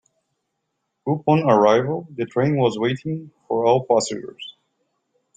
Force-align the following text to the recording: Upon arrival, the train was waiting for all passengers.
Upon 1.07 1.43
arrival, 1.47 2.07
the 2.15 2.25
train 2.25 2.57
was 2.57 2.75
waiting 2.79 3.29
for 3.47 3.65
all 3.67 3.85
passengers. 3.85 4.55